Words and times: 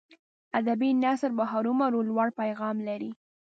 ادبي 0.59 0.89
نثر 1.03 1.31
به 1.37 1.43
هرو 1.51 1.71
مرو 1.79 1.99
لوړ 2.09 2.27
پیغام 2.39 2.75
لري. 2.87 3.11